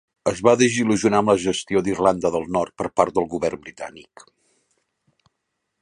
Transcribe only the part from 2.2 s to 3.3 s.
del Nord per part